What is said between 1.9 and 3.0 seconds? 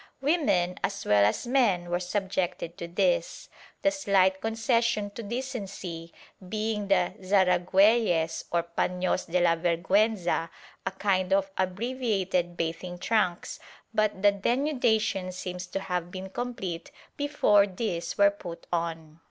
were subjected to